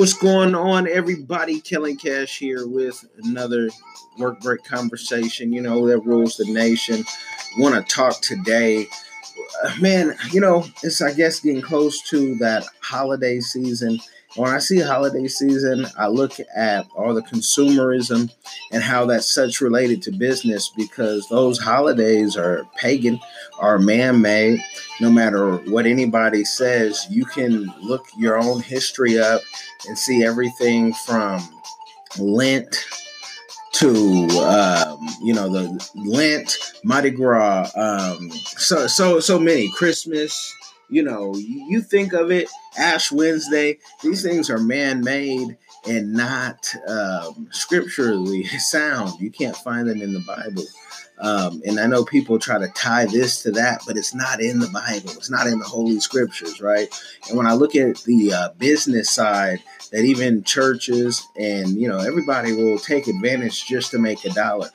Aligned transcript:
What's 0.00 0.14
going 0.14 0.54
on, 0.54 0.88
everybody? 0.88 1.60
Killing 1.60 1.98
Cash 1.98 2.38
here 2.38 2.66
with 2.66 3.04
another 3.22 3.68
work 4.16 4.40
break 4.40 4.64
conversation. 4.64 5.52
You 5.52 5.60
know, 5.60 5.86
that 5.88 5.98
rules 6.06 6.38
the 6.38 6.50
nation. 6.50 7.04
Want 7.58 7.74
to 7.74 7.94
talk 7.94 8.18
today. 8.22 8.86
Uh, 9.62 9.74
man, 9.78 10.16
you 10.32 10.40
know, 10.40 10.64
it's, 10.82 11.02
I 11.02 11.12
guess, 11.12 11.40
getting 11.40 11.60
close 11.60 12.00
to 12.08 12.34
that 12.36 12.64
holiday 12.80 13.40
season. 13.40 14.00
When 14.36 14.50
I 14.50 14.58
see 14.58 14.78
holiday 14.78 15.26
season, 15.26 15.86
I 15.98 16.06
look 16.06 16.34
at 16.54 16.86
all 16.96 17.14
the 17.14 17.22
consumerism 17.22 18.30
and 18.70 18.82
how 18.82 19.06
that's 19.06 19.32
such 19.32 19.60
related 19.60 20.02
to 20.02 20.12
business 20.12 20.68
because 20.68 21.28
those 21.28 21.58
holidays 21.58 22.36
are 22.36 22.64
pagan, 22.76 23.18
are 23.58 23.78
man 23.78 24.20
made. 24.20 24.62
No 25.00 25.10
matter 25.10 25.56
what 25.56 25.86
anybody 25.86 26.44
says, 26.44 27.06
you 27.10 27.24
can 27.24 27.72
look 27.82 28.06
your 28.16 28.38
own 28.38 28.60
history 28.60 29.18
up 29.18 29.42
and 29.88 29.98
see 29.98 30.24
everything 30.24 30.92
from 30.92 31.40
Lent 32.18 32.84
to 33.72 34.26
um, 34.40 35.08
you 35.22 35.32
know 35.32 35.48
the 35.48 35.90
Lent, 35.94 36.56
Mardi 36.84 37.10
Gras, 37.10 37.70
um, 37.76 38.30
so 38.30 38.86
so 38.86 39.20
so 39.20 39.38
many 39.38 39.70
Christmas, 39.72 40.54
you 40.90 41.02
know, 41.02 41.34
you 41.36 41.80
think 41.80 42.12
of 42.12 42.30
it, 42.30 42.48
Ash 42.78 43.10
Wednesday, 43.12 43.78
these 44.02 44.22
things 44.22 44.50
are 44.50 44.58
man 44.58 45.02
made 45.02 45.56
and 45.86 46.12
not 46.12 46.74
um, 46.88 47.48
scripturally 47.50 48.44
sound. 48.58 49.20
You 49.20 49.30
can't 49.30 49.56
find 49.56 49.88
them 49.88 50.02
in 50.02 50.12
the 50.12 50.20
Bible. 50.20 50.64
Um, 51.20 51.60
and 51.66 51.78
I 51.78 51.86
know 51.86 52.04
people 52.04 52.38
try 52.38 52.58
to 52.58 52.68
tie 52.68 53.04
this 53.04 53.42
to 53.42 53.50
that, 53.52 53.82
but 53.86 53.96
it's 53.98 54.14
not 54.14 54.40
in 54.40 54.58
the 54.58 54.68
Bible. 54.68 55.10
It's 55.10 55.30
not 55.30 55.46
in 55.46 55.58
the 55.58 55.66
Holy 55.66 56.00
Scriptures, 56.00 56.62
right? 56.62 56.88
And 57.28 57.36
when 57.36 57.46
I 57.46 57.52
look 57.52 57.76
at 57.76 57.98
the 58.04 58.32
uh, 58.32 58.48
business 58.58 59.10
side, 59.10 59.62
that 59.92 60.04
even 60.04 60.44
churches 60.44 61.26
and 61.36 61.70
you 61.70 61.88
know 61.88 61.98
everybody 61.98 62.52
will 62.52 62.78
take 62.78 63.08
advantage 63.08 63.66
just 63.66 63.90
to 63.90 63.98
make 63.98 64.24
a 64.24 64.30
dollar. 64.30 64.70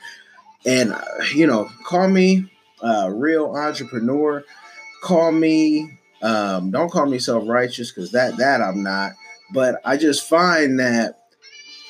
And 0.64 0.92
uh, 0.92 1.02
you 1.34 1.46
know, 1.46 1.68
call 1.84 2.08
me 2.08 2.50
a 2.82 3.12
real 3.12 3.56
entrepreneur. 3.56 4.44
Call 5.02 5.32
me 5.32 5.98
um, 6.22 6.70
don't 6.70 6.90
call 6.90 7.06
me 7.06 7.18
self 7.18 7.46
righteous 7.46 7.92
because 7.92 8.12
that 8.12 8.36
that 8.38 8.60
I'm 8.60 8.82
not. 8.82 9.12
But 9.52 9.80
I 9.84 9.96
just 9.96 10.28
find 10.28 10.80
that 10.80 11.18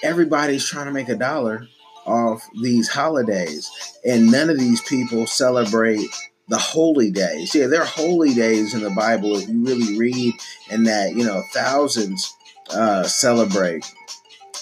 everybody's 0.03 0.69
trying 0.69 0.87
to 0.87 0.93
make 0.93 1.09
a 1.09 1.17
dollar 1.17 1.67
off 2.07 2.49
these 2.63 2.89
holidays, 2.89 3.71
and 4.05 4.31
none 4.31 4.51
of 4.51 4.59
these 4.59 4.81
people 4.83 5.27
celebrate 5.27 6.09
the 6.49 6.59
holy 6.59 7.11
days. 7.11 7.55
Yeah, 7.55 7.67
there 7.67 7.83
are 7.83 7.87
holy 7.87 8.35
days 8.35 8.75
in 8.75 8.83
the 8.83 8.91
Bible 8.91 9.37
if 9.37 9.49
you 9.49 9.65
really 9.65 9.99
read, 9.99 10.35
and 10.71 10.87
that 10.87 11.15
you 11.15 11.25
know 11.25 11.43
thousands 11.53 12.35
uh, 12.71 13.05
celebrate 13.05 13.85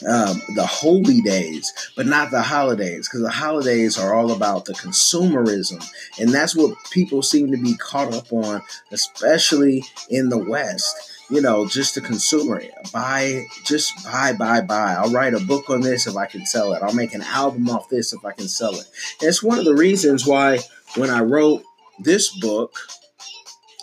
um, 0.06 0.42
the 0.54 0.66
holy 0.66 1.20
days, 1.20 1.72
but 1.96 2.06
not 2.06 2.30
the 2.30 2.42
holidays, 2.42 3.08
because 3.08 3.22
the 3.22 3.30
holidays 3.30 3.98
are 3.98 4.14
all 4.14 4.32
about 4.32 4.64
the 4.64 4.74
consumerism. 4.74 5.84
And 6.18 6.30
that's 6.30 6.54
what 6.56 6.76
people 6.90 7.22
seem 7.22 7.50
to 7.50 7.56
be 7.56 7.76
caught 7.76 8.12
up 8.12 8.32
on, 8.32 8.62
especially 8.90 9.84
in 10.10 10.28
the 10.28 10.38
West. 10.38 11.12
You 11.30 11.40
know, 11.40 11.66
just 11.66 11.94
the 11.94 12.02
consumer. 12.02 12.62
Buy, 12.92 13.46
just 13.64 14.04
buy, 14.04 14.34
buy, 14.34 14.60
buy. 14.60 14.92
I'll 14.92 15.10
write 15.10 15.32
a 15.32 15.40
book 15.40 15.70
on 15.70 15.80
this 15.80 16.06
if 16.06 16.16
I 16.16 16.26
can 16.26 16.44
sell 16.44 16.74
it. 16.74 16.82
I'll 16.82 16.94
make 16.94 17.14
an 17.14 17.22
album 17.22 17.70
off 17.70 17.88
this 17.88 18.12
if 18.12 18.22
I 18.26 18.32
can 18.32 18.46
sell 18.46 18.74
it. 18.74 18.86
And 19.20 19.28
it's 19.28 19.42
one 19.42 19.58
of 19.58 19.64
the 19.64 19.74
reasons 19.74 20.26
why 20.26 20.58
when 20.96 21.08
I 21.08 21.20
wrote 21.20 21.62
this 21.98 22.28
book, 22.38 22.76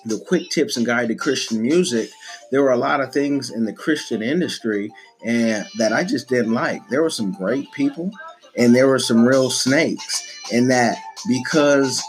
The 0.06 0.20
Quick 0.20 0.50
Tips 0.52 0.78
and 0.78 0.86
Guide 0.86 1.08
to 1.08 1.16
Christian 1.16 1.64
Music, 1.64 2.12
there 2.52 2.62
were 2.62 2.72
a 2.72 2.78
lot 2.78 3.02
of 3.02 3.14
things 3.14 3.50
in 3.50 3.66
the 3.66 3.74
Christian 3.74 4.22
industry 4.22 4.92
and 5.26 5.66
that 5.78 5.94
I 5.94 6.04
just 6.04 6.28
didn't 6.28 6.54
like. 6.54 6.88
There 6.90 7.02
were 7.02 7.10
some 7.10 7.32
great 7.32 7.72
people 7.72 8.12
and 8.58 8.76
there 8.76 8.88
were 8.88 9.00
some 9.00 9.26
real 9.26 9.50
snakes. 9.50 10.28
And 10.52 10.70
that 10.70 10.98
because 11.28 12.03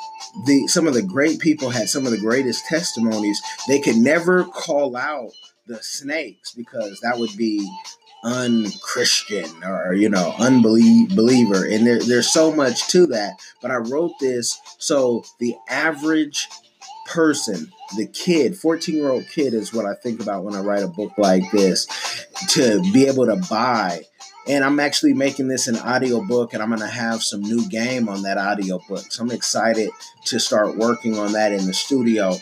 the 0.46 0.66
some 0.66 0.86
of 0.86 0.94
the 0.94 1.02
great 1.02 1.38
people 1.38 1.70
had 1.70 1.88
some 1.88 2.06
of 2.06 2.12
the 2.12 2.18
greatest 2.18 2.66
testimonies, 2.66 3.40
they 3.68 3.80
could 3.80 3.96
never 3.96 4.44
call 4.44 4.96
out 4.96 5.32
the 5.66 5.82
snakes 5.82 6.52
because 6.52 7.00
that 7.00 7.18
would 7.18 7.36
be 7.36 7.68
unchristian 8.24 9.50
or 9.64 9.94
you 9.94 10.08
know 10.08 10.32
unbeliever 10.38 11.66
and 11.66 11.84
there, 11.84 11.98
there's 11.98 12.32
so 12.32 12.52
much 12.54 12.86
to 12.86 13.04
that 13.04 13.34
but 13.60 13.72
i 13.72 13.74
wrote 13.74 14.12
this 14.20 14.60
so 14.78 15.24
the 15.40 15.56
average 15.68 16.48
person, 17.06 17.72
the 17.96 18.06
kid, 18.06 18.56
14 18.56 18.94
year 18.94 19.10
old 19.10 19.26
kid 19.28 19.54
is 19.54 19.72
what 19.72 19.86
I 19.86 19.94
think 19.94 20.20
about 20.20 20.44
when 20.44 20.54
I 20.54 20.60
write 20.60 20.82
a 20.82 20.88
book 20.88 21.12
like 21.18 21.50
this 21.50 21.86
to 22.50 22.80
be 22.92 23.06
able 23.06 23.26
to 23.26 23.36
buy. 23.48 24.02
And 24.48 24.64
I'm 24.64 24.80
actually 24.80 25.14
making 25.14 25.46
this 25.46 25.68
an 25.68 25.76
audio 25.76 26.24
book, 26.24 26.52
and 26.52 26.62
I'm 26.62 26.68
going 26.68 26.80
to 26.80 26.88
have 26.88 27.22
some 27.22 27.42
new 27.42 27.68
game 27.68 28.08
on 28.08 28.22
that 28.22 28.38
audio 28.38 28.80
book. 28.88 29.04
So 29.10 29.22
I'm 29.22 29.30
excited 29.30 29.90
to 30.26 30.40
start 30.40 30.76
working 30.76 31.16
on 31.16 31.32
that 31.32 31.52
in 31.52 31.66
the 31.66 31.72
studio. 31.72 32.36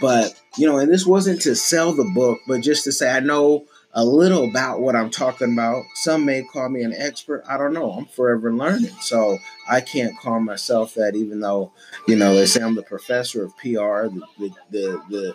But, 0.00 0.34
you 0.56 0.66
know, 0.66 0.78
and 0.78 0.90
this 0.90 1.04
wasn't 1.04 1.42
to 1.42 1.54
sell 1.54 1.92
the 1.92 2.10
book, 2.14 2.40
but 2.46 2.62
just 2.62 2.84
to 2.84 2.92
say, 2.92 3.14
I 3.14 3.20
know 3.20 3.66
a 3.94 4.04
little 4.04 4.48
about 4.48 4.80
what 4.80 4.96
I'm 4.96 5.10
talking 5.10 5.52
about. 5.52 5.84
Some 5.94 6.24
may 6.24 6.42
call 6.42 6.68
me 6.68 6.82
an 6.82 6.94
expert. 6.96 7.44
I 7.48 7.58
don't 7.58 7.74
know. 7.74 7.90
I'm 7.90 8.06
forever 8.06 8.52
learning. 8.52 8.94
So 9.00 9.38
I 9.68 9.80
can't 9.80 10.18
call 10.18 10.40
myself 10.40 10.94
that, 10.94 11.14
even 11.14 11.40
though, 11.40 11.72
you 12.08 12.16
know, 12.16 12.34
they 12.34 12.46
say 12.46 12.62
I'm 12.62 12.74
the 12.74 12.82
professor 12.82 13.44
of 13.44 13.56
PR. 13.58 14.08
The, 14.08 14.22
the, 14.38 14.50
the, 14.70 15.02
the 15.10 15.34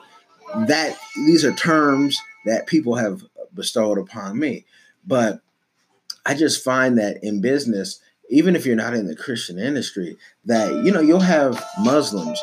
that 0.67 0.97
these 1.15 1.43
are 1.45 1.53
terms 1.53 2.19
that 2.45 2.67
people 2.67 2.95
have 2.95 3.21
bestowed 3.53 3.97
upon 3.97 4.39
me. 4.39 4.65
But 5.05 5.41
I 6.25 6.33
just 6.33 6.63
find 6.63 6.97
that 6.97 7.23
in 7.23 7.41
business, 7.41 7.99
even 8.29 8.55
if 8.55 8.65
you're 8.65 8.75
not 8.75 8.93
in 8.93 9.07
the 9.07 9.15
Christian 9.15 9.59
industry, 9.59 10.17
that 10.45 10.83
you 10.83 10.91
know, 10.91 10.99
you'll 10.99 11.19
have 11.19 11.63
Muslims 11.79 12.41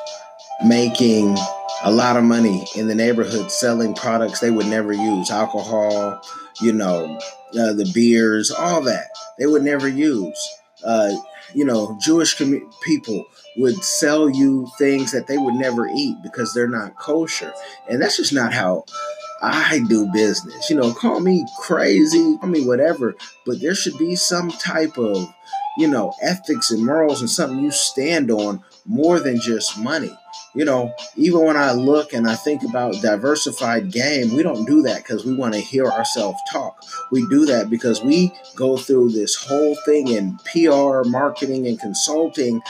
making 0.64 1.36
a 1.82 1.90
lot 1.90 2.16
of 2.16 2.24
money 2.24 2.64
in 2.76 2.88
the 2.88 2.94
neighborhood 2.94 3.50
selling 3.50 3.94
products 3.94 4.40
they 4.40 4.50
would 4.50 4.66
never 4.66 4.92
use. 4.92 5.30
Alcohol 5.30 6.20
you 6.60 6.72
know 6.72 7.18
uh, 7.58 7.72
the 7.72 7.90
beers 7.92 8.50
all 8.50 8.82
that 8.82 9.08
they 9.38 9.46
would 9.46 9.62
never 9.62 9.88
use. 9.88 10.38
Uh, 10.84 11.12
you 11.54 11.64
know 11.64 11.96
jewish 12.00 12.36
com- 12.36 12.70
people 12.82 13.24
would 13.56 13.82
sell 13.82 14.28
you 14.28 14.68
things 14.78 15.12
that 15.12 15.26
they 15.26 15.38
would 15.38 15.54
never 15.54 15.86
eat 15.86 16.16
because 16.22 16.52
they're 16.52 16.68
not 16.68 16.96
kosher. 16.96 17.52
And 17.88 18.00
that's 18.00 18.16
just 18.16 18.32
not 18.32 18.52
how 18.52 18.84
I 19.42 19.80
do 19.88 20.10
business. 20.12 20.70
You 20.70 20.76
know, 20.76 20.92
call 20.92 21.20
me 21.20 21.46
crazy, 21.60 22.36
call 22.38 22.48
me 22.48 22.66
whatever, 22.66 23.14
but 23.46 23.60
there 23.60 23.74
should 23.74 23.98
be 23.98 24.16
some 24.16 24.50
type 24.50 24.98
of, 24.98 25.32
you 25.78 25.88
know, 25.88 26.14
ethics 26.22 26.70
and 26.70 26.84
morals 26.84 27.20
and 27.20 27.30
something 27.30 27.60
you 27.60 27.70
stand 27.70 28.30
on 28.30 28.62
more 28.86 29.20
than 29.20 29.40
just 29.40 29.78
money. 29.78 30.16
You 30.54 30.64
know, 30.64 30.94
even 31.16 31.44
when 31.44 31.56
I 31.56 31.72
look 31.72 32.12
and 32.12 32.28
I 32.28 32.36
think 32.36 32.62
about 32.62 33.00
diversified 33.02 33.90
game, 33.90 34.34
we 34.34 34.42
don't 34.42 34.64
do 34.66 34.82
that 34.82 34.98
because 34.98 35.24
we 35.24 35.34
want 35.34 35.54
to 35.54 35.60
hear 35.60 35.86
ourselves 35.86 36.38
talk. 36.50 36.80
We 37.10 37.26
do 37.28 37.44
that 37.46 37.70
because 37.70 38.02
we 38.02 38.32
go 38.54 38.76
through 38.76 39.10
this 39.10 39.34
whole 39.34 39.76
thing 39.84 40.08
in 40.08 40.38
PR, 40.52 41.02
marketing, 41.08 41.66
and 41.66 41.78
consulting 41.78 42.62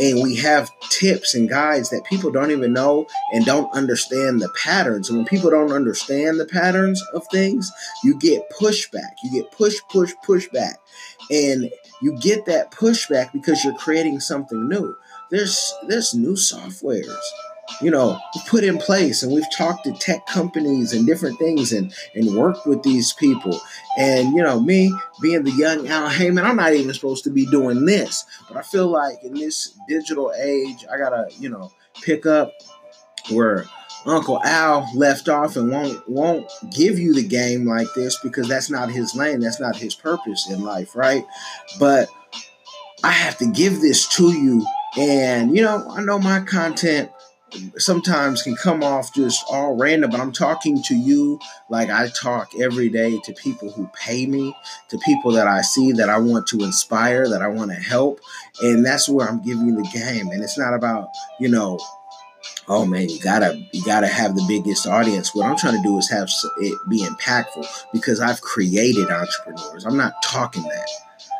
and 0.00 0.22
we 0.22 0.36
have 0.36 0.70
tips 0.88 1.34
and 1.34 1.48
guides 1.48 1.90
that 1.90 2.04
people 2.04 2.30
don't 2.30 2.50
even 2.50 2.72
know 2.72 3.06
and 3.32 3.44
don't 3.44 3.70
understand 3.76 4.40
the 4.40 4.48
patterns. 4.64 5.10
And 5.10 5.18
when 5.18 5.26
people 5.26 5.50
don't 5.50 5.72
understand 5.72 6.40
the 6.40 6.46
patterns 6.46 7.02
of 7.12 7.26
things, 7.30 7.70
you 8.02 8.18
get 8.18 8.50
pushback. 8.50 9.12
You 9.22 9.30
get 9.30 9.52
push, 9.52 9.76
push, 9.90 10.14
pushback. 10.26 10.76
And 11.30 11.70
you 12.00 12.16
get 12.18 12.46
that 12.46 12.70
pushback 12.70 13.30
because 13.32 13.62
you're 13.62 13.74
creating 13.74 14.20
something 14.20 14.68
new 14.68 14.96
there's 15.30 15.74
there's 15.88 16.14
new 16.14 16.34
softwares 16.34 17.18
you 17.80 17.90
know 17.90 18.18
put 18.46 18.64
in 18.64 18.78
place. 18.78 19.22
And 19.22 19.32
we've 19.32 19.50
talked 19.56 19.84
to 19.84 19.92
tech 19.92 20.26
companies 20.26 20.92
and 20.92 21.06
different 21.06 21.38
things 21.38 21.72
and 21.72 21.92
and 22.14 22.34
worked 22.34 22.66
with 22.66 22.82
these 22.82 23.12
people. 23.12 23.60
And 23.98 24.34
you 24.34 24.42
know 24.42 24.60
me 24.60 24.92
being 25.20 25.44
the 25.44 25.52
young 25.52 25.86
al 25.88 26.08
Haymon, 26.08 26.44
i'm 26.44 26.56
not 26.56 26.74
even 26.74 26.92
supposed 26.94 27.24
to 27.24 27.30
be 27.30 27.46
doing 27.46 27.84
this. 27.84 28.24
But 28.48 28.56
i 28.56 28.62
feel 28.62 28.88
like 28.88 29.22
in 29.22 29.34
this 29.34 29.78
digital 29.88 30.32
age 30.38 30.84
i 30.92 30.96
gotta 30.96 31.28
you 31.38 31.48
know 31.48 31.72
pick 32.02 32.26
up 32.26 32.52
where 33.30 33.64
uncle 34.06 34.42
al 34.44 34.88
left 34.94 35.28
off 35.28 35.56
and 35.56 35.70
won't 35.70 36.08
won't 36.08 36.50
give 36.74 36.98
you 36.98 37.14
the 37.14 37.26
game 37.26 37.66
like 37.66 37.88
this 37.94 38.18
because 38.22 38.48
that's 38.48 38.70
not 38.70 38.90
his 38.90 39.14
lane. 39.14 39.40
That's 39.40 39.60
not 39.60 39.76
his 39.76 39.94
purpose 39.94 40.50
in 40.50 40.62
life 40.62 40.96
right? 40.96 41.24
But 41.78 42.08
i 43.02 43.10
have 43.10 43.38
to 43.38 43.46
give 43.46 43.80
this 43.80 44.06
to 44.06 44.30
you 44.30 44.66
and, 44.96 45.56
you 45.56 45.62
know, 45.62 45.88
I 45.90 46.02
know 46.02 46.18
my 46.18 46.40
content 46.40 47.10
sometimes 47.78 48.42
can 48.42 48.54
come 48.54 48.82
off 48.82 49.12
just 49.14 49.44
all 49.50 49.76
random, 49.76 50.10
but 50.10 50.20
I'm 50.20 50.32
talking 50.32 50.82
to 50.84 50.94
you 50.94 51.38
like 51.68 51.90
I 51.90 52.08
talk 52.08 52.50
every 52.60 52.88
day 52.88 53.18
to 53.24 53.32
people 53.32 53.70
who 53.70 53.88
pay 53.88 54.26
me, 54.26 54.54
to 54.88 54.98
people 54.98 55.32
that 55.32 55.46
I 55.46 55.62
see 55.62 55.92
that 55.92 56.08
I 56.08 56.18
want 56.18 56.46
to 56.48 56.60
inspire, 56.60 57.28
that 57.28 57.42
I 57.42 57.48
want 57.48 57.70
to 57.70 57.76
help. 57.76 58.20
And 58.62 58.84
that's 58.84 59.08
where 59.08 59.28
I'm 59.28 59.42
giving 59.42 59.74
the 59.74 59.88
game. 59.92 60.28
And 60.28 60.42
it's 60.42 60.58
not 60.58 60.74
about, 60.74 61.08
you 61.38 61.48
know, 61.48 61.78
oh 62.68 62.86
man, 62.86 63.08
you 63.08 63.18
gotta 63.20 63.60
you 63.72 63.84
gotta 63.84 64.06
have 64.06 64.34
the 64.34 64.44
biggest 64.46 64.86
audience. 64.86 65.34
What 65.34 65.46
I'm 65.46 65.56
trying 65.56 65.76
to 65.76 65.82
do 65.82 65.98
is 65.98 66.08
have 66.10 66.28
it 66.58 66.78
be 66.88 67.04
impactful 67.04 67.66
because 67.92 68.20
I've 68.20 68.40
created 68.40 69.10
entrepreneurs. 69.10 69.84
I'm 69.84 69.96
not 69.96 70.14
talking 70.24 70.62
that. 70.62 70.88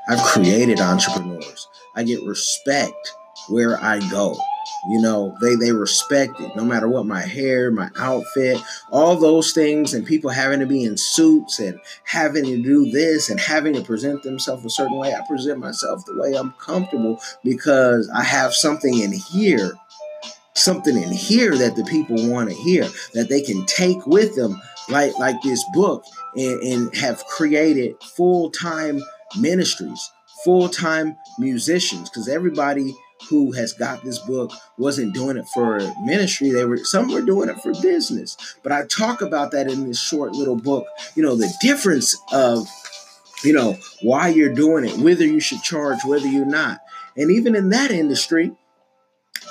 I've 0.09 0.25
created 0.25 0.81
entrepreneurs. 0.81 1.69
I 1.95 2.03
get 2.03 2.23
respect 2.25 3.15
where 3.49 3.83
I 3.83 4.01
go. 4.11 4.37
You 4.89 5.01
know, 5.01 5.37
they 5.41 5.57
they 5.57 5.73
respect 5.73 6.41
it 6.41 6.55
no 6.57 6.65
matter 6.65 6.89
what 6.89 7.05
my 7.05 7.21
hair, 7.21 7.71
my 7.71 7.91
outfit, 7.99 8.63
all 8.91 9.17
those 9.17 9.53
things, 9.53 9.93
and 9.93 10.07
people 10.07 10.31
having 10.31 10.61
to 10.61 10.67
be 10.67 10.85
in 10.85 10.97
suits 10.97 11.59
and 11.59 11.79
having 12.05 12.45
to 12.45 12.63
do 12.63 12.91
this 12.91 13.29
and 13.31 13.39
having 13.39 13.75
to 13.75 13.83
present 13.83 14.23
themselves 14.23 14.65
a 14.65 14.71
certain 14.71 14.97
way. 14.97 15.13
I 15.13 15.27
present 15.27 15.59
myself 15.59 16.05
the 16.07 16.19
way 16.19 16.35
I'm 16.35 16.53
comfortable 16.53 17.21
because 17.45 18.09
I 18.15 18.23
have 18.23 18.55
something 18.55 18.99
in 18.99 19.13
here, 19.13 19.73
something 20.55 20.97
in 20.97 21.13
here 21.13 21.57
that 21.57 21.77
the 21.77 21.85
people 21.85 22.31
want 22.31 22.49
to 22.49 22.55
hear, 22.55 22.85
that 23.15 23.29
they 23.29 23.43
can 23.43 23.67
take 23.67 24.07
with 24.07 24.35
them, 24.35 24.61
like 24.89 25.19
like 25.19 25.43
this 25.43 25.65
book, 25.75 26.05
and, 26.37 26.63
and 26.63 26.97
have 26.97 27.25
created 27.27 27.97
full-time 28.17 29.03
ministries, 29.39 30.11
full-time 30.45 31.17
musicians, 31.39 32.09
because 32.09 32.29
everybody 32.29 32.95
who 33.29 33.53
has 33.53 33.73
got 33.73 34.03
this 34.03 34.19
book 34.19 34.53
wasn't 34.79 35.15
doing 35.15 35.37
it 35.37 35.47
for 35.49 35.79
ministry. 36.03 36.51
They 36.51 36.65
were 36.65 36.79
some 36.79 37.13
were 37.13 37.21
doing 37.21 37.49
it 37.49 37.61
for 37.61 37.73
business. 37.81 38.37
But 38.63 38.73
i 38.73 38.87
talk 38.87 39.23
about 39.23 39.53
that 39.53 39.71
in 39.71 39.87
this 39.87 40.01
short 40.01 40.33
little 40.33 40.57
book 40.57 40.87
you 41.15 41.23
know 41.23 41.37
the 41.37 41.53
difference 41.61 42.17
of 42.33 42.67
you 43.45 43.53
know 43.53 43.77
why 44.03 44.29
you're 44.29 44.55
doing 44.55 44.85
it 44.85 44.97
whether 44.99 45.25
you 45.25 45.41
should 45.41 45.63
charge 45.63 45.99
whether 46.05 46.27
you're 46.27 46.47
not. 46.47 46.81
And 47.17 47.31
even 47.31 47.55
in 47.55 47.71
that 47.71 47.91
industry 47.91 48.53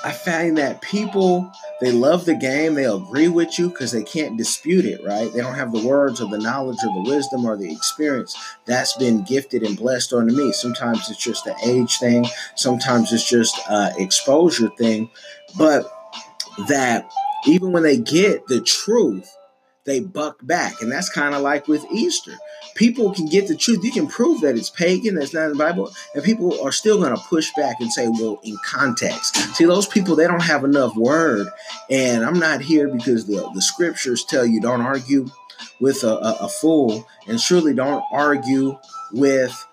I 0.04 0.12
find 0.12 0.56
that 0.58 0.80
people 0.80 1.52
they 1.80 1.92
love 1.92 2.26
the 2.26 2.34
game, 2.34 2.74
they 2.74 2.84
agree 2.84 3.28
with 3.28 3.58
you 3.58 3.70
because 3.70 3.92
they 3.92 4.02
can't 4.02 4.36
dispute 4.36 4.84
it, 4.84 5.02
right? 5.04 5.32
They 5.32 5.40
don't 5.40 5.54
have 5.54 5.72
the 5.72 5.86
words 5.86 6.20
or 6.20 6.28
the 6.28 6.38
knowledge 6.38 6.78
or 6.84 6.92
the 6.92 7.10
wisdom 7.10 7.44
or 7.46 7.56
the 7.56 7.72
experience 7.72 8.36
that's 8.66 8.96
been 8.96 9.24
gifted 9.24 9.62
and 9.62 9.76
blessed 9.76 10.12
onto 10.12 10.34
me. 10.34 10.52
Sometimes 10.52 11.10
it's 11.10 11.22
just 11.22 11.44
the 11.44 11.56
age 11.64 11.98
thing, 11.98 12.26
sometimes 12.54 13.12
it's 13.12 13.28
just 13.28 13.58
an 13.70 13.94
exposure 13.98 14.70
thing, 14.78 15.10
but 15.56 15.90
that 16.68 17.10
even 17.46 17.72
when 17.72 17.82
they 17.82 17.96
get 17.96 18.46
the 18.46 18.60
truth, 18.60 19.34
they 19.84 20.00
buck 20.00 20.38
back. 20.42 20.80
And 20.80 20.90
that's 20.90 21.08
kind 21.08 21.34
of 21.34 21.42
like 21.42 21.68
with 21.68 21.84
Easter. 21.90 22.36
People 22.74 23.12
can 23.12 23.26
get 23.26 23.48
the 23.48 23.56
truth. 23.56 23.82
You 23.82 23.92
can 23.92 24.06
prove 24.06 24.40
that 24.42 24.56
it's 24.56 24.70
pagan, 24.70 25.14
that's 25.14 25.34
not 25.34 25.44
in 25.44 25.52
the 25.52 25.56
Bible, 25.56 25.92
and 26.14 26.22
people 26.22 26.60
are 26.62 26.72
still 26.72 26.98
going 26.98 27.14
to 27.14 27.22
push 27.22 27.50
back 27.56 27.80
and 27.80 27.92
say, 27.92 28.08
well, 28.08 28.40
in 28.42 28.56
context. 28.64 29.36
See, 29.54 29.64
those 29.64 29.86
people, 29.86 30.16
they 30.16 30.26
don't 30.26 30.42
have 30.42 30.64
enough 30.64 30.94
word. 30.96 31.48
And 31.88 32.24
I'm 32.24 32.38
not 32.38 32.60
here 32.60 32.88
because 32.88 33.26
the, 33.26 33.50
the 33.54 33.62
scriptures 33.62 34.24
tell 34.24 34.46
you 34.46 34.60
don't 34.60 34.82
argue 34.82 35.28
with 35.80 36.04
a, 36.04 36.14
a, 36.14 36.36
a 36.42 36.48
fool, 36.48 37.06
and 37.26 37.40
surely 37.40 37.74
don't 37.74 38.04
argue 38.12 38.78
with 39.12 39.66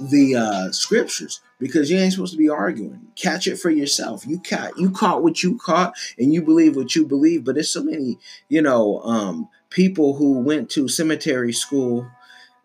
the 0.00 0.36
uh, 0.36 0.72
scriptures 0.72 1.40
because 1.64 1.90
you 1.90 1.96
ain't 1.96 2.12
supposed 2.12 2.32
to 2.32 2.38
be 2.38 2.50
arguing. 2.50 3.00
Catch 3.16 3.46
it 3.46 3.56
for 3.56 3.70
yourself. 3.70 4.26
You 4.26 4.38
caught 4.38 4.76
you 4.78 4.90
caught 4.90 5.22
what 5.22 5.42
you 5.42 5.56
caught, 5.56 5.94
and 6.18 6.34
you 6.34 6.42
believe 6.42 6.76
what 6.76 6.94
you 6.94 7.06
believe. 7.06 7.42
But 7.42 7.54
there's 7.54 7.70
so 7.70 7.82
many, 7.82 8.18
you 8.50 8.60
know, 8.60 9.00
um, 9.00 9.48
people 9.70 10.14
who 10.14 10.40
went 10.40 10.68
to 10.72 10.88
cemetery 10.88 11.54
school, 11.54 12.06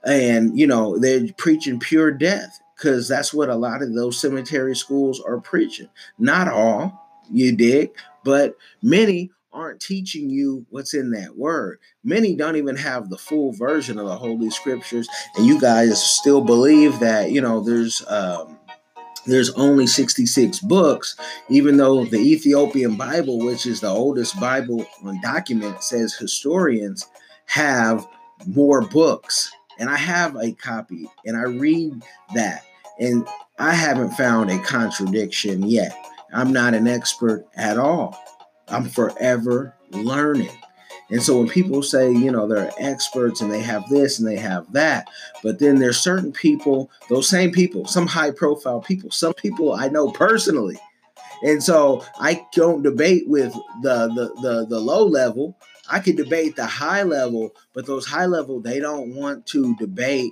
and 0.04 0.60
you 0.60 0.68
know 0.68 1.00
they're 1.00 1.32
preaching 1.38 1.80
pure 1.80 2.12
death 2.12 2.60
because 2.76 3.08
that's 3.08 3.34
what 3.34 3.48
a 3.48 3.56
lot 3.56 3.82
of 3.82 3.94
those 3.94 4.20
cemetery 4.20 4.76
schools 4.76 5.22
are 5.22 5.40
preaching. 5.40 5.88
Not 6.18 6.50
all, 6.50 7.08
you 7.32 7.56
dig, 7.56 7.92
but 8.26 8.58
many 8.84 9.32
aren't 9.54 9.80
teaching 9.80 10.30
you 10.30 10.66
what's 10.70 10.94
in 10.94 11.12
that 11.12 11.38
word. 11.38 11.80
Many 12.04 12.36
don't 12.36 12.58
even 12.58 12.76
have 12.76 13.10
the 13.10 13.18
full 13.18 13.54
version 13.54 13.98
of 13.98 14.08
the 14.08 14.18
Holy 14.18 14.50
Scriptures, 14.50 15.08
and 15.38 15.46
you 15.46 15.58
guys 15.58 16.04
still 16.04 16.42
believe 16.42 17.00
that 17.00 17.32
you 17.32 17.40
know 17.40 17.62
there's 17.62 18.04
um, 18.10 18.59
there's 19.32 19.52
only 19.52 19.88
66 19.88 20.60
books, 20.60 21.16
even 21.50 21.78
though 21.78 22.06
the 22.06 22.18
Ethiopian 22.18 22.96
Bible, 22.96 23.40
which 23.40 23.66
is 23.66 23.82
the 23.82 23.90
oldest 23.90 24.40
Bible 24.40 24.86
on 25.04 25.22
document, 25.22 25.84
says 25.84 26.14
historians 26.14 27.08
have 27.46 28.08
more 28.46 28.82
books. 28.82 29.52
And 29.80 29.90
I 29.90 29.98
have 29.98 30.36
a 30.36 30.52
copy 30.52 31.08
and 31.26 31.38
I 31.38 31.44
read 31.44 32.04
that, 32.36 32.66
and 33.00 33.26
I 33.58 33.74
haven't 33.74 34.12
found 34.12 34.50
a 34.50 34.60
contradiction 34.60 35.64
yet. 35.64 35.96
I'm 36.34 36.52
not 36.52 36.74
an 36.74 36.88
expert 36.88 37.46
at 37.56 37.78
all. 37.78 38.18
I'm 38.68 38.86
forever 38.86 39.76
learning. 39.92 40.52
And 41.10 41.24
so 41.24 41.40
when 41.40 41.50
people 41.50 41.82
say, 41.82 42.12
you 42.12 42.32
know, 42.32 42.48
they're 42.48 42.72
experts 42.78 43.42
and 43.42 43.52
they 43.52 43.62
have 43.62 43.88
this 43.90 44.20
and 44.20 44.28
they 44.28 44.36
have 44.38 44.72
that, 44.74 45.08
but 45.42 45.60
then 45.60 45.80
there's 45.80 46.00
certain 46.00 46.32
people, 46.32 46.92
those 47.10 47.28
same 47.28 47.52
people, 47.52 47.86
some 47.86 48.08
high 48.08 48.32
profile 48.32 48.82
people, 48.82 49.10
some 49.12 49.34
people 49.34 49.74
I 49.74 49.88
know 49.88 50.12
personally. 50.12 50.78
And 51.42 51.64
so 51.64 52.06
I 52.20 52.46
don't 52.54 52.84
debate 52.84 53.24
with 53.28 53.54
the 53.82 54.08
the 54.08 54.34
the, 54.42 54.66
the 54.70 54.80
low 54.80 55.06
level. 55.06 55.58
I 55.90 56.00
could 56.00 56.18
debate 56.18 56.56
the 56.56 56.68
high 56.68 57.04
level, 57.04 57.52
but 57.74 57.88
those 57.88 58.06
high 58.06 58.28
level, 58.28 58.60
they 58.60 58.80
don't 58.80 59.16
want 59.16 59.48
to 59.48 59.76
debate 59.78 60.32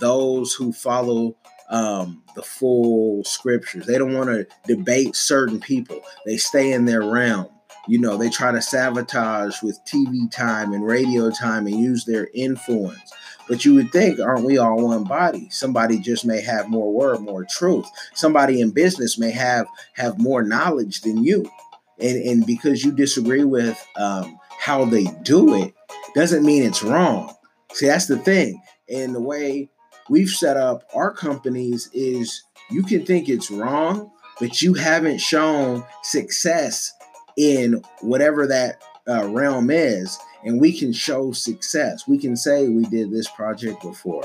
those 0.00 0.52
who 0.54 0.72
follow 0.72 1.36
um, 1.68 2.22
the 2.34 2.42
full 2.42 3.22
scriptures. 3.24 3.86
They 3.86 3.98
don't 3.98 4.14
want 4.14 4.30
to 4.30 4.46
debate 4.66 5.14
certain 5.14 5.60
people. 5.60 6.00
They 6.24 6.36
stay 6.36 6.72
in 6.72 6.86
their 6.86 7.02
realm. 7.02 7.48
You 7.88 7.98
know, 7.98 8.16
they 8.16 8.28
try 8.28 8.52
to 8.52 8.60
sabotage 8.60 9.62
with 9.62 9.84
TV 9.84 10.30
time 10.30 10.72
and 10.72 10.84
radio 10.84 11.30
time 11.30 11.66
and 11.66 11.78
use 11.78 12.04
their 12.04 12.28
influence. 12.34 13.12
But 13.48 13.64
you 13.64 13.74
would 13.74 13.92
think, 13.92 14.18
aren't 14.18 14.44
we 14.44 14.58
all 14.58 14.88
one 14.88 15.04
body? 15.04 15.48
Somebody 15.50 16.00
just 16.00 16.24
may 16.24 16.40
have 16.40 16.68
more 16.68 16.92
word, 16.92 17.20
more 17.20 17.44
truth. 17.44 17.86
Somebody 18.14 18.60
in 18.60 18.70
business 18.70 19.18
may 19.18 19.30
have 19.30 19.68
have 19.92 20.18
more 20.18 20.42
knowledge 20.42 21.02
than 21.02 21.22
you, 21.22 21.48
and 22.00 22.16
and 22.16 22.46
because 22.46 22.84
you 22.84 22.90
disagree 22.90 23.44
with 23.44 23.80
um, 23.96 24.38
how 24.58 24.84
they 24.84 25.04
do 25.22 25.54
it, 25.62 25.74
doesn't 26.14 26.44
mean 26.44 26.64
it's 26.64 26.82
wrong. 26.82 27.34
See, 27.72 27.86
that's 27.86 28.06
the 28.06 28.18
thing. 28.18 28.60
And 28.88 29.14
the 29.14 29.20
way 29.20 29.70
we've 30.08 30.30
set 30.30 30.56
up 30.56 30.84
our 30.94 31.12
companies 31.12 31.88
is 31.92 32.42
you 32.70 32.82
can 32.82 33.04
think 33.04 33.28
it's 33.28 33.50
wrong, 33.50 34.10
but 34.40 34.60
you 34.60 34.74
haven't 34.74 35.18
shown 35.18 35.84
success 36.02 36.92
in 37.36 37.82
whatever 38.00 38.46
that 38.46 38.82
uh, 39.08 39.28
realm 39.28 39.70
is, 39.70 40.18
and 40.44 40.60
we 40.60 40.76
can 40.76 40.92
show 40.92 41.32
success. 41.32 42.06
We 42.06 42.18
can 42.18 42.36
say 42.36 42.68
we 42.68 42.84
did 42.84 43.10
this 43.10 43.28
project 43.30 43.82
before. 43.82 44.24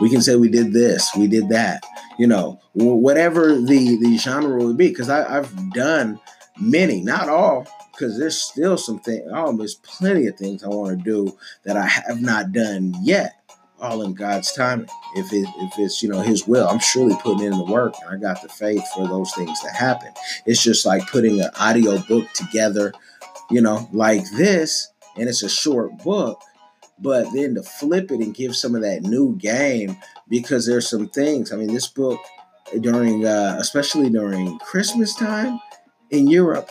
We 0.00 0.10
can 0.10 0.20
say 0.20 0.36
we 0.36 0.48
did 0.48 0.72
this, 0.72 1.10
we 1.16 1.26
did 1.26 1.48
that. 1.48 1.82
You 2.18 2.26
know, 2.26 2.60
whatever 2.74 3.54
the 3.54 3.96
the 3.96 4.16
genre 4.18 4.62
would 4.62 4.76
be, 4.76 4.88
because 4.88 5.08
I've 5.08 5.52
done 5.72 6.20
many, 6.58 7.02
not 7.02 7.28
all, 7.28 7.66
because 7.92 8.18
there's 8.18 8.40
still 8.40 8.76
some 8.76 8.98
things. 8.98 9.24
Oh, 9.32 9.56
there's 9.56 9.76
plenty 9.76 10.26
of 10.26 10.36
things 10.36 10.62
I 10.62 10.68
want 10.68 10.98
to 10.98 11.04
do 11.04 11.36
that 11.64 11.76
I 11.76 11.86
have 11.86 12.20
not 12.20 12.52
done 12.52 12.94
yet 13.02 13.45
all 13.80 14.02
in 14.02 14.14
God's 14.14 14.52
timing. 14.52 14.88
If 15.14 15.32
it 15.32 15.48
if 15.58 15.78
it's 15.78 16.02
you 16.02 16.08
know 16.08 16.20
His 16.20 16.46
will, 16.46 16.68
I'm 16.68 16.78
surely 16.78 17.16
putting 17.22 17.44
in 17.46 17.58
the 17.58 17.64
work, 17.64 17.94
and 18.02 18.14
I 18.14 18.16
got 18.18 18.42
the 18.42 18.48
faith 18.48 18.84
for 18.94 19.06
those 19.06 19.32
things 19.34 19.60
to 19.60 19.68
happen. 19.70 20.12
It's 20.46 20.62
just 20.62 20.86
like 20.86 21.10
putting 21.10 21.40
an 21.40 21.50
audio 21.58 21.98
book 21.98 22.30
together, 22.32 22.92
you 23.50 23.60
know, 23.60 23.88
like 23.92 24.24
this, 24.32 24.88
and 25.16 25.28
it's 25.28 25.42
a 25.42 25.48
short 25.48 25.98
book, 25.98 26.40
but 26.98 27.32
then 27.32 27.54
to 27.54 27.62
flip 27.62 28.10
it 28.10 28.20
and 28.20 28.34
give 28.34 28.56
some 28.56 28.74
of 28.74 28.82
that 28.82 29.02
new 29.02 29.36
game 29.36 29.96
because 30.28 30.66
there's 30.66 30.88
some 30.88 31.08
things. 31.08 31.52
I 31.52 31.56
mean, 31.56 31.72
this 31.72 31.88
book 31.88 32.20
during, 32.80 33.26
uh, 33.26 33.56
especially 33.58 34.10
during 34.10 34.58
Christmas 34.58 35.14
time 35.14 35.60
in 36.10 36.28
Europe, 36.28 36.70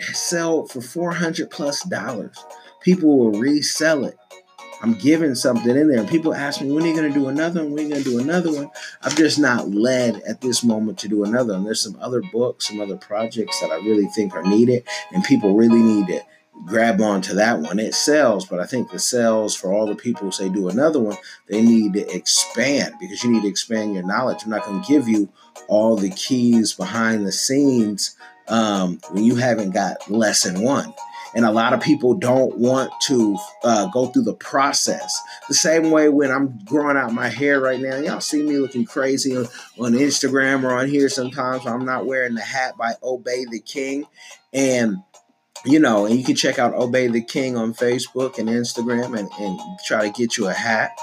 sell 0.00 0.66
for 0.66 0.80
400 0.80 1.50
plus 1.50 1.82
dollars. 1.84 2.36
People 2.82 3.16
will 3.16 3.40
resell 3.40 4.04
it 4.04 4.16
I'm 4.82 4.94
giving 4.94 5.36
something 5.36 5.76
in 5.76 5.88
there. 5.88 6.00
And 6.00 6.08
people 6.08 6.34
ask 6.34 6.60
me, 6.60 6.72
when 6.72 6.82
are 6.82 6.88
you 6.88 6.96
going 6.96 7.12
to 7.12 7.18
do 7.18 7.28
another 7.28 7.62
one? 7.62 7.72
When 7.72 7.78
are 7.78 7.82
you 7.82 7.92
going 7.92 8.04
to 8.04 8.10
do 8.10 8.18
another 8.18 8.52
one? 8.52 8.70
I'm 9.02 9.14
just 9.14 9.38
not 9.38 9.70
led 9.70 10.20
at 10.22 10.40
this 10.40 10.64
moment 10.64 10.98
to 10.98 11.08
do 11.08 11.24
another 11.24 11.52
one. 11.54 11.64
There's 11.64 11.80
some 11.80 11.96
other 12.00 12.20
books, 12.32 12.66
some 12.68 12.80
other 12.80 12.96
projects 12.96 13.60
that 13.60 13.70
I 13.70 13.76
really 13.76 14.06
think 14.06 14.34
are 14.34 14.42
needed, 14.42 14.84
and 15.12 15.22
people 15.22 15.54
really 15.54 15.80
need 15.80 16.08
to 16.08 16.20
grab 16.66 17.00
onto 17.00 17.34
that 17.34 17.60
one. 17.60 17.78
It 17.78 17.94
sells, 17.94 18.44
but 18.44 18.60
I 18.60 18.66
think 18.66 18.90
the 18.90 18.98
sales 18.98 19.54
for 19.54 19.72
all 19.72 19.86
the 19.86 19.94
people 19.94 20.24
who 20.24 20.32
say 20.32 20.48
do 20.48 20.68
another 20.68 21.00
one, 21.00 21.16
they 21.48 21.62
need 21.62 21.94
to 21.94 22.14
expand 22.14 22.94
because 23.00 23.22
you 23.22 23.30
need 23.30 23.42
to 23.42 23.48
expand 23.48 23.94
your 23.94 24.04
knowledge. 24.04 24.42
I'm 24.42 24.50
not 24.50 24.64
going 24.64 24.82
to 24.82 24.88
give 24.88 25.08
you 25.08 25.28
all 25.68 25.96
the 25.96 26.10
keys 26.10 26.72
behind 26.72 27.26
the 27.26 27.32
scenes 27.32 28.16
um, 28.48 29.00
when 29.10 29.24
you 29.24 29.36
haven't 29.36 29.70
got 29.70 30.10
lesson 30.10 30.62
one. 30.62 30.92
And 31.34 31.44
a 31.44 31.50
lot 31.50 31.72
of 31.72 31.80
people 31.80 32.14
don't 32.14 32.58
want 32.58 32.92
to 33.06 33.38
uh, 33.64 33.86
go 33.86 34.06
through 34.06 34.24
the 34.24 34.34
process. 34.34 35.18
The 35.48 35.54
same 35.54 35.90
way 35.90 36.08
when 36.08 36.30
I'm 36.30 36.58
growing 36.64 36.96
out 36.96 37.12
my 37.12 37.28
hair 37.28 37.60
right 37.60 37.80
now, 37.80 37.96
y'all 37.96 38.20
see 38.20 38.42
me 38.42 38.58
looking 38.58 38.84
crazy 38.84 39.36
on, 39.36 39.46
on 39.78 39.92
Instagram 39.92 40.64
or 40.64 40.72
on 40.74 40.88
here 40.88 41.08
sometimes. 41.08 41.66
I'm 41.66 41.84
not 41.84 42.06
wearing 42.06 42.34
the 42.34 42.42
hat 42.42 42.76
by 42.76 42.94
Obey 43.02 43.46
the 43.50 43.60
King. 43.60 44.06
And 44.52 44.98
you 45.64 45.78
know, 45.78 46.06
and 46.06 46.18
you 46.18 46.24
can 46.24 46.34
check 46.34 46.58
out 46.58 46.74
Obey 46.74 47.06
the 47.06 47.22
King 47.22 47.56
on 47.56 47.72
Facebook 47.72 48.38
and 48.38 48.48
Instagram 48.48 49.18
and, 49.18 49.30
and 49.38 49.60
try 49.86 50.08
to 50.08 50.12
get 50.12 50.36
you 50.36 50.48
a 50.48 50.52
hat. 50.52 50.98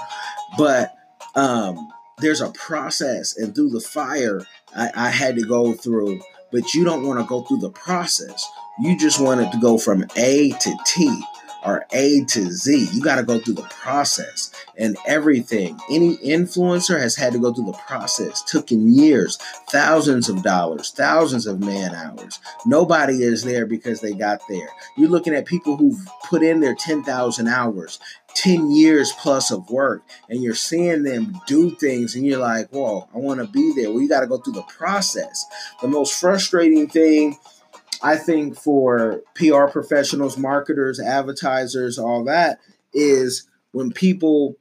But 0.58 0.94
um, 1.34 1.88
there's 2.18 2.40
a 2.40 2.50
process, 2.50 3.36
and 3.36 3.54
through 3.54 3.70
the 3.70 3.80
fire, 3.80 4.42
I, 4.76 4.90
I 4.94 5.10
had 5.10 5.36
to 5.36 5.42
go 5.42 5.72
through. 5.72 6.20
But 6.52 6.74
you 6.74 6.84
don't 6.84 7.06
want 7.06 7.20
to 7.20 7.26
go 7.26 7.42
through 7.42 7.58
the 7.58 7.70
process. 7.70 8.46
You 8.80 8.98
just 8.98 9.20
want 9.20 9.40
it 9.40 9.52
to 9.52 9.58
go 9.58 9.78
from 9.78 10.04
A 10.16 10.50
to 10.50 10.76
T 10.86 11.22
or 11.64 11.86
A 11.92 12.24
to 12.24 12.50
Z. 12.50 12.88
You 12.92 13.02
got 13.02 13.16
to 13.16 13.22
go 13.22 13.38
through 13.38 13.54
the 13.54 13.62
process 13.62 14.52
and 14.76 14.96
everything. 15.06 15.78
Any 15.90 16.16
influencer 16.18 16.98
has 17.00 17.16
had 17.16 17.32
to 17.32 17.38
go 17.38 17.52
through 17.52 17.66
the 17.66 17.78
process, 17.86 18.42
took 18.42 18.72
in 18.72 18.92
years, 18.92 19.36
thousands 19.68 20.28
of 20.28 20.42
dollars, 20.42 20.90
thousands 20.90 21.46
of 21.46 21.60
man 21.60 21.94
hours. 21.94 22.40
Nobody 22.66 23.22
is 23.22 23.44
there 23.44 23.66
because 23.66 24.00
they 24.00 24.12
got 24.12 24.40
there. 24.48 24.68
You're 24.96 25.10
looking 25.10 25.34
at 25.34 25.46
people 25.46 25.76
who've 25.76 26.08
put 26.24 26.42
in 26.42 26.60
their 26.60 26.74
10,000 26.74 27.48
hours. 27.48 27.98
10 28.34 28.70
years 28.70 29.12
plus 29.18 29.50
of 29.50 29.68
work 29.70 30.04
and 30.28 30.40
you're 30.40 30.54
seeing 30.54 31.02
them 31.02 31.34
do 31.48 31.72
things 31.72 32.14
and 32.14 32.24
you're 32.24 32.38
like, 32.38 32.68
whoa, 32.70 33.08
I 33.12 33.18
want 33.18 33.40
to 33.40 33.46
be 33.46 33.72
there. 33.74 33.90
Well, 33.90 34.00
you 34.00 34.08
got 34.08 34.20
to 34.20 34.28
go 34.28 34.38
through 34.38 34.52
the 34.52 34.62
process. 34.62 35.44
The 35.82 35.88
most 35.88 36.14
frustrating 36.14 36.88
thing 36.88 37.36
I 38.02 38.16
think 38.16 38.56
for 38.56 39.22
PR 39.34 39.66
professionals, 39.66 40.38
marketers, 40.38 41.00
advertisers, 41.00 41.98
all 41.98 42.24
that 42.24 42.60
is 42.92 43.48
when 43.72 43.92
people 43.92 44.56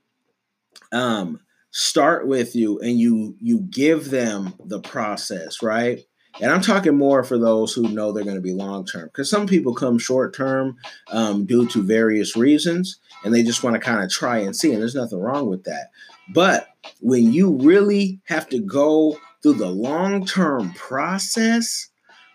um, 0.91 1.39
start 1.71 2.27
with 2.27 2.55
you 2.55 2.79
and 2.79 2.99
you 2.99 3.35
you 3.39 3.59
give 3.59 4.09
them 4.09 4.53
the 4.63 4.79
process, 4.79 5.61
right? 5.61 6.03
And 6.41 6.51
I'm 6.51 6.61
talking 6.61 6.95
more 6.95 7.23
for 7.23 7.37
those 7.37 7.73
who 7.73 7.89
know 7.89 8.11
they're 8.11 8.23
going 8.23 8.35
to 8.35 8.41
be 8.41 8.53
long 8.53 8.85
term, 8.85 9.05
because 9.05 9.29
some 9.29 9.47
people 9.47 9.73
come 9.73 9.97
short 9.97 10.33
term 10.33 10.77
um, 11.11 11.45
due 11.45 11.67
to 11.67 11.81
various 11.81 12.35
reasons, 12.35 12.99
and 13.23 13.33
they 13.33 13.43
just 13.43 13.63
want 13.63 13.75
to 13.75 13.79
kind 13.79 14.03
of 14.03 14.09
try 14.09 14.37
and 14.37 14.55
see. 14.55 14.71
And 14.71 14.81
there's 14.81 14.95
nothing 14.95 15.19
wrong 15.19 15.49
with 15.49 15.63
that. 15.65 15.89
But 16.29 16.67
when 17.01 17.33
you 17.33 17.57
really 17.57 18.21
have 18.25 18.47
to 18.49 18.59
go 18.59 19.17
through 19.41 19.55
the 19.55 19.69
long 19.69 20.25
term 20.25 20.73
process, 20.73 21.89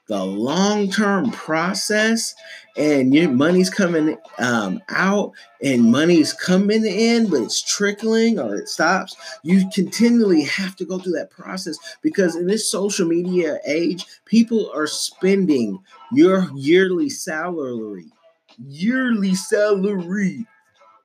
the 0.06 0.22
long 0.24 0.90
term 0.90 1.30
process 1.30 2.34
and 2.76 3.14
your 3.14 3.30
money's 3.30 3.70
coming 3.70 4.16
um, 4.38 4.80
out 4.90 5.32
and 5.62 5.90
money's 5.90 6.32
coming 6.32 6.84
in, 6.84 7.30
but 7.30 7.42
it's 7.42 7.62
trickling 7.62 8.38
or 8.38 8.56
it 8.56 8.68
stops. 8.68 9.16
You 9.42 9.68
continually 9.72 10.42
have 10.44 10.76
to 10.76 10.84
go 10.84 10.98
through 10.98 11.12
that 11.12 11.30
process 11.30 11.78
because 12.02 12.36
in 12.36 12.46
this 12.46 12.70
social 12.70 13.06
media 13.06 13.58
age, 13.66 14.04
people 14.24 14.70
are 14.74 14.86
spending 14.86 15.78
your 16.12 16.50
yearly 16.54 17.08
salary, 17.08 18.12
yearly 18.58 19.34
salary 19.34 20.46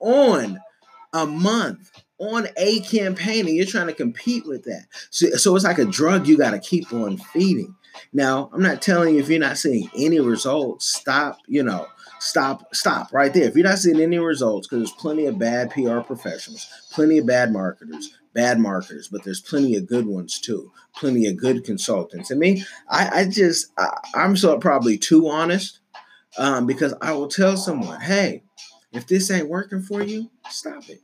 on 0.02 0.60
a 1.14 1.26
month 1.26 1.92
on 2.20 2.48
a 2.58 2.82
campaign 2.82 3.48
and 3.48 3.56
you're 3.56 3.66
trying 3.66 3.88
to 3.88 3.94
compete 3.94 4.46
with 4.46 4.66
that. 4.66 4.86
So, 5.10 5.30
so 5.32 5.56
it's 5.56 5.66
like 5.66 5.78
a 5.80 5.86
drug 5.86 6.28
you 6.28 6.38
got 6.38 6.52
to 6.52 6.60
keep 6.60 6.92
on 6.92 7.18
feeding. 7.18 7.74
Now, 8.14 8.50
I'm 8.54 8.62
not 8.62 8.82
telling 8.82 9.16
you 9.16 9.22
if 9.22 9.30
you're 9.30 9.40
not 9.40 9.58
seeing 9.58 9.90
any 9.96 10.20
results, 10.20 10.88
stop, 10.88 11.40
you 11.48 11.64
know, 11.64 11.88
stop, 12.20 12.74
stop 12.74 13.14
right 13.14 13.34
there. 13.34 13.44
If 13.44 13.56
you're 13.56 13.68
not 13.68 13.80
seeing 13.80 14.02
any 14.02 14.20
results, 14.20 14.68
because 14.68 14.80
there's 14.80 15.02
plenty 15.02 15.26
of 15.26 15.38
bad 15.38 15.72
PR 15.72 16.00
professionals, 16.00 16.68
plenty 16.92 17.18
of 17.18 17.26
bad 17.26 17.52
marketers, 17.52 18.18
bad 18.34 18.60
marketers, 18.60 19.08
but 19.08 19.24
there's 19.24 19.42
plenty 19.42 19.76
of 19.76 19.88
good 19.88 20.06
ones 20.06 20.40
too, 20.40 20.72
plenty 20.96 21.28
of 21.28 21.38
good 21.38 21.64
consultants. 21.64 22.32
I 22.32 22.36
mean, 22.36 22.64
I, 22.90 23.22
I 23.22 23.26
just, 23.26 23.72
I, 23.78 23.90
am 24.16 24.36
so 24.36 24.58
probably 24.58 24.98
too 24.98 25.28
honest 25.28 25.80
um, 26.38 26.66
because 26.66 26.94
I 27.02 27.14
will 27.14 27.28
tell 27.28 27.58
someone, 27.58 28.02
hey, 28.02 28.44
if 28.92 29.08
this 29.08 29.30
ain't 29.30 29.50
working 29.50 29.82
for 29.82 30.02
you, 30.02 30.30
stop 30.50 30.90
it. 30.90 31.02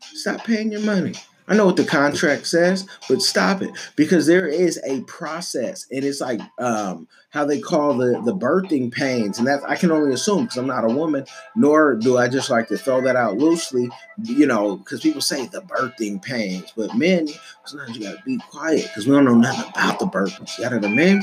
Stop 0.00 0.44
paying 0.44 0.70
your 0.70 0.82
money. 0.82 1.14
I 1.46 1.54
know 1.54 1.66
what 1.66 1.76
the 1.76 1.84
contract 1.84 2.46
says, 2.46 2.86
but 3.08 3.20
stop 3.20 3.60
it 3.60 3.70
because 3.96 4.26
there 4.26 4.46
is 4.46 4.80
a 4.84 5.02
process, 5.02 5.86
and 5.90 6.02
it's 6.02 6.20
like 6.20 6.40
um, 6.58 7.06
how 7.30 7.44
they 7.44 7.60
call 7.60 7.94
the 7.98 8.22
the 8.24 8.34
birthing 8.34 8.90
pains, 8.90 9.38
and 9.38 9.46
that 9.46 9.62
I 9.68 9.76
can 9.76 9.90
only 9.90 10.14
assume 10.14 10.44
because 10.44 10.56
I'm 10.56 10.66
not 10.66 10.84
a 10.84 10.88
woman, 10.88 11.26
nor 11.54 11.94
do 11.96 12.16
I 12.16 12.28
just 12.28 12.48
like 12.48 12.68
to 12.68 12.78
throw 12.78 13.02
that 13.02 13.16
out 13.16 13.36
loosely, 13.36 13.90
you 14.22 14.46
know, 14.46 14.76
because 14.76 15.00
people 15.00 15.20
say 15.20 15.46
the 15.46 15.60
birthing 15.60 16.22
pains, 16.22 16.72
but 16.76 16.94
men 16.94 17.28
sometimes 17.64 17.96
you 17.96 18.04
gotta 18.04 18.22
be 18.24 18.38
quiet 18.50 18.84
because 18.84 19.06
we 19.06 19.14
don't 19.14 19.26
know 19.26 19.34
nothing 19.34 19.68
about 19.70 19.98
the 19.98 20.06
birthing. 20.06 20.48
You 20.58 20.64
got 20.64 20.74
what 20.74 20.84
I 20.84 20.94
mean? 20.94 21.22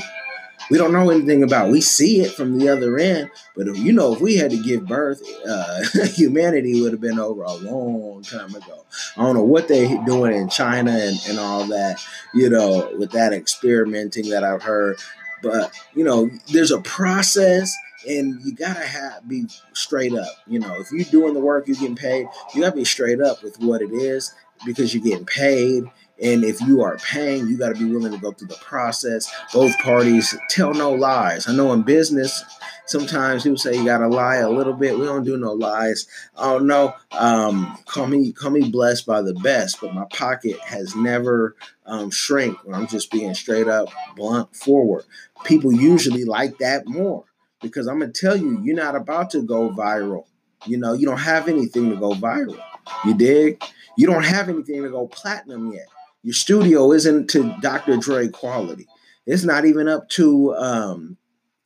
We 0.70 0.78
don't 0.78 0.92
know 0.92 1.10
anything 1.10 1.42
about. 1.42 1.70
We 1.70 1.80
see 1.80 2.20
it 2.20 2.32
from 2.32 2.58
the 2.58 2.68
other 2.68 2.98
end, 2.98 3.30
but 3.56 3.68
if, 3.68 3.76
you 3.78 3.92
know, 3.92 4.14
if 4.14 4.20
we 4.20 4.36
had 4.36 4.50
to 4.50 4.62
give 4.62 4.86
birth, 4.86 5.22
uh, 5.46 5.82
humanity 6.14 6.80
would 6.80 6.92
have 6.92 7.00
been 7.00 7.18
over 7.18 7.42
a 7.42 7.54
long 7.54 8.22
time 8.22 8.54
ago. 8.54 8.84
I 9.16 9.22
don't 9.22 9.34
know 9.34 9.42
what 9.42 9.68
they're 9.68 10.02
doing 10.04 10.34
in 10.34 10.48
China 10.48 10.92
and, 10.92 11.18
and 11.28 11.38
all 11.38 11.64
that, 11.66 12.04
you 12.34 12.48
know, 12.48 12.92
with 12.98 13.12
that 13.12 13.32
experimenting 13.32 14.30
that 14.30 14.44
I've 14.44 14.62
heard. 14.62 14.98
But 15.42 15.72
you 15.94 16.04
know, 16.04 16.30
there's 16.52 16.70
a 16.70 16.80
process 16.80 17.76
and 18.08 18.40
you 18.44 18.54
gotta 18.54 18.84
have 18.86 19.28
be 19.28 19.46
straight 19.74 20.14
up. 20.14 20.36
You 20.46 20.60
know, 20.60 20.80
if 20.80 20.90
you're 20.92 21.04
doing 21.04 21.34
the 21.34 21.40
work, 21.40 21.66
you're 21.66 21.76
getting 21.76 21.96
paid. 21.96 22.26
You 22.54 22.62
gotta 22.62 22.76
be 22.76 22.84
straight 22.84 23.20
up 23.20 23.42
with 23.42 23.58
what 23.60 23.82
it 23.82 23.92
is 23.92 24.34
because 24.64 24.94
you're 24.94 25.04
getting 25.04 25.26
paid 25.26 25.84
and 26.22 26.44
if 26.44 26.60
you 26.60 26.82
are 26.82 26.96
paying, 26.98 27.48
you 27.48 27.56
got 27.58 27.74
to 27.74 27.78
be 27.78 27.90
willing 27.90 28.12
to 28.12 28.18
go 28.18 28.32
through 28.32 28.48
the 28.48 28.56
process. 28.56 29.32
Both 29.52 29.76
parties 29.78 30.36
tell 30.48 30.72
no 30.72 30.92
lies. 30.92 31.48
I 31.48 31.54
know 31.54 31.72
in 31.72 31.82
business, 31.82 32.44
sometimes 32.86 33.42
people 33.42 33.58
say 33.58 33.76
you 33.76 33.84
got 33.84 33.98
to 33.98 34.08
lie 34.08 34.36
a 34.36 34.50
little 34.50 34.72
bit. 34.72 34.98
We 34.98 35.04
don't 35.04 35.24
do 35.24 35.36
no 35.36 35.52
lies. 35.52 36.06
Oh 36.36 36.58
no, 36.58 36.94
um, 37.12 37.76
call 37.86 38.06
me 38.06 38.32
call 38.32 38.50
me 38.50 38.70
blessed 38.70 39.04
by 39.04 39.20
the 39.22 39.34
best, 39.34 39.80
but 39.80 39.94
my 39.94 40.04
pocket 40.12 40.58
has 40.60 40.94
never 40.94 41.56
um, 41.86 42.10
shrink. 42.10 42.56
I'm 42.72 42.86
just 42.86 43.10
being 43.10 43.34
straight 43.34 43.68
up, 43.68 43.88
blunt, 44.14 44.54
forward. 44.54 45.04
People 45.44 45.72
usually 45.72 46.24
like 46.24 46.58
that 46.58 46.86
more 46.86 47.24
because 47.60 47.88
I'm 47.88 47.98
gonna 47.98 48.12
tell 48.12 48.36
you, 48.36 48.60
you're 48.62 48.76
not 48.76 48.94
about 48.94 49.30
to 49.30 49.42
go 49.42 49.70
viral. 49.70 50.26
You 50.66 50.78
know, 50.78 50.92
you 50.92 51.06
don't 51.06 51.18
have 51.18 51.48
anything 51.48 51.90
to 51.90 51.96
go 51.96 52.12
viral. 52.12 52.62
You 53.04 53.14
dig? 53.14 53.62
You 53.96 54.06
don't 54.06 54.24
have 54.24 54.48
anything 54.48 54.82
to 54.82 54.88
go 54.88 55.08
platinum 55.08 55.72
yet. 55.72 55.86
Your 56.22 56.34
studio 56.34 56.92
isn't 56.92 57.30
to 57.30 57.54
Dr. 57.60 57.96
Dre 57.96 58.28
quality. 58.28 58.86
It's 59.26 59.44
not 59.44 59.64
even 59.64 59.88
up 59.88 60.08
to 60.10 60.54
um, 60.54 61.16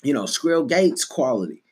you 0.02 0.12
know, 0.12 0.24
Skrill 0.24 0.68
Gates 0.68 1.04
quality. 1.04 1.62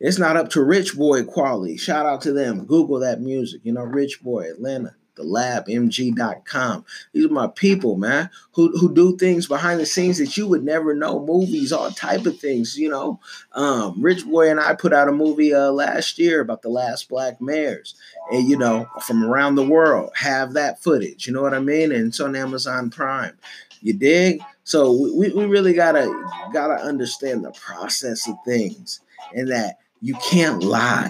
It's 0.00 0.18
not 0.18 0.36
up 0.36 0.50
to 0.50 0.62
Rich 0.62 0.96
Boy 0.96 1.24
quality. 1.24 1.76
Shout 1.76 2.06
out 2.06 2.20
to 2.22 2.32
them. 2.32 2.66
Google 2.66 3.00
that 3.00 3.20
music. 3.20 3.60
You 3.64 3.72
know, 3.72 3.82
Rich 3.82 4.22
Boy, 4.22 4.50
Atlanta, 4.50 4.96
the 5.16 5.22
lab, 5.22 5.66
mg.com. 5.66 6.84
These 7.12 7.26
are 7.26 7.32
my 7.32 7.46
people, 7.48 7.96
man, 7.96 8.30
who, 8.52 8.76
who 8.78 8.92
do 8.92 9.16
things 9.16 9.46
behind 9.46 9.80
the 9.80 9.86
scenes 9.86 10.18
that 10.18 10.36
you 10.36 10.46
would 10.48 10.64
never 10.64 10.94
know. 10.94 11.24
Movies, 11.24 11.72
all 11.72 11.90
type 11.90 12.26
of 12.26 12.38
things, 12.38 12.76
you 12.76 12.88
know. 12.88 13.20
Um, 13.52 14.00
Rich 14.02 14.26
Boy 14.26 14.50
and 14.50 14.60
I 14.60 14.74
put 14.74 14.92
out 14.92 15.08
a 15.08 15.12
movie 15.12 15.54
uh, 15.54 15.70
last 15.70 16.18
year 16.18 16.40
about 16.40 16.62
the 16.62 16.68
last 16.68 17.08
black 17.08 17.40
mayors 17.40 17.94
and 18.30 18.48
you 18.48 18.56
know, 18.56 18.86
from 19.02 19.24
around 19.24 19.54
the 19.54 19.66
world 19.66 20.10
have 20.14 20.54
that 20.54 20.82
footage. 20.82 21.26
You 21.26 21.32
know 21.32 21.42
what 21.42 21.54
I 21.54 21.60
mean? 21.60 21.92
And 21.92 22.08
it's 22.08 22.20
on 22.20 22.36
Amazon 22.36 22.90
Prime. 22.90 23.36
You 23.80 23.92
dig? 23.92 24.40
So 24.64 24.92
we, 25.14 25.30
we 25.32 25.44
really 25.44 25.74
gotta 25.74 26.10
gotta 26.52 26.82
understand 26.82 27.44
the 27.44 27.52
process 27.52 28.26
of 28.28 28.36
things 28.44 29.00
and 29.34 29.48
that 29.50 29.78
you 30.00 30.14
can't 30.30 30.62
lie. 30.62 31.08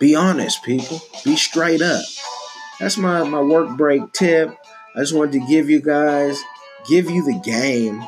Be 0.00 0.14
honest, 0.14 0.64
people. 0.64 1.00
Be 1.24 1.36
straight 1.36 1.82
up. 1.82 2.02
That's 2.80 2.96
my, 2.96 3.22
my 3.24 3.42
work 3.42 3.76
break 3.76 4.12
tip. 4.12 4.56
I 4.96 5.00
just 5.00 5.14
wanted 5.14 5.32
to 5.32 5.46
give 5.46 5.68
you 5.68 5.80
guys, 5.80 6.42
give 6.88 7.10
you 7.10 7.22
the 7.22 7.38
game. 7.38 8.02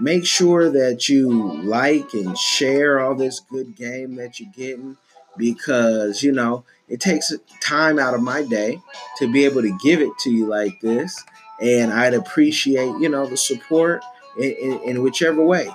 Make 0.00 0.24
sure 0.24 0.70
that 0.70 1.08
you 1.08 1.60
like 1.62 2.14
and 2.14 2.38
share 2.38 3.00
all 3.00 3.16
this 3.16 3.40
good 3.40 3.74
game 3.74 4.14
that 4.16 4.38
you're 4.38 4.52
getting 4.52 4.96
because, 5.36 6.22
you 6.22 6.30
know, 6.32 6.64
it 6.88 7.00
takes 7.00 7.32
time 7.60 7.98
out 7.98 8.14
of 8.14 8.22
my 8.22 8.42
day 8.42 8.80
to 9.18 9.32
be 9.32 9.44
able 9.44 9.62
to 9.62 9.76
give 9.82 10.00
it 10.00 10.16
to 10.20 10.30
you 10.30 10.46
like 10.46 10.80
this. 10.80 11.22
And 11.60 11.92
I'd 11.92 12.14
appreciate, 12.14 12.96
you 13.00 13.08
know, 13.08 13.26
the 13.26 13.36
support 13.36 14.02
in, 14.38 14.50
in, 14.52 14.80
in 14.82 15.02
whichever 15.02 15.44
way. 15.44 15.68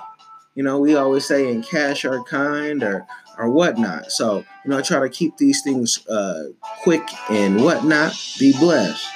You 0.60 0.64
know, 0.64 0.78
we 0.78 0.94
always 0.94 1.24
say 1.24 1.50
in 1.50 1.62
cash 1.62 2.04
or 2.04 2.22
kind 2.24 2.82
or 2.82 3.06
or 3.38 3.48
whatnot. 3.48 4.12
So, 4.12 4.44
you 4.62 4.70
know, 4.70 4.76
I 4.76 4.82
try 4.82 5.00
to 5.00 5.08
keep 5.08 5.38
these 5.38 5.62
things 5.62 6.06
uh, 6.06 6.48
quick 6.82 7.00
and 7.30 7.64
whatnot. 7.64 8.12
Be 8.38 8.52
blessed. 8.52 9.06